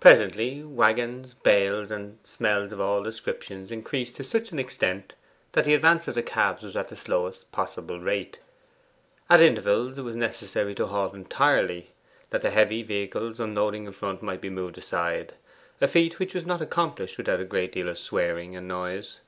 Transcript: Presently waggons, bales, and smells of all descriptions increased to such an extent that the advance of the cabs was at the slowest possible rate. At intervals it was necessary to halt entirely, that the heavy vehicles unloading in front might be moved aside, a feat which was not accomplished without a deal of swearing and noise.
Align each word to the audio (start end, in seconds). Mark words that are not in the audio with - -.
Presently 0.00 0.64
waggons, 0.64 1.34
bales, 1.34 1.92
and 1.92 2.18
smells 2.24 2.72
of 2.72 2.80
all 2.80 3.04
descriptions 3.04 3.70
increased 3.70 4.16
to 4.16 4.24
such 4.24 4.50
an 4.50 4.58
extent 4.58 5.14
that 5.52 5.64
the 5.64 5.72
advance 5.74 6.08
of 6.08 6.16
the 6.16 6.22
cabs 6.24 6.64
was 6.64 6.74
at 6.74 6.88
the 6.88 6.96
slowest 6.96 7.52
possible 7.52 8.00
rate. 8.00 8.40
At 9.30 9.40
intervals 9.40 9.98
it 9.98 10.02
was 10.02 10.16
necessary 10.16 10.74
to 10.74 10.86
halt 10.86 11.14
entirely, 11.14 11.92
that 12.30 12.42
the 12.42 12.50
heavy 12.50 12.82
vehicles 12.82 13.38
unloading 13.38 13.84
in 13.86 13.92
front 13.92 14.20
might 14.20 14.40
be 14.40 14.50
moved 14.50 14.78
aside, 14.78 15.34
a 15.80 15.86
feat 15.86 16.18
which 16.18 16.34
was 16.34 16.44
not 16.44 16.60
accomplished 16.60 17.16
without 17.16 17.38
a 17.38 17.68
deal 17.68 17.88
of 17.88 17.98
swearing 17.98 18.56
and 18.56 18.66
noise. 18.66 19.20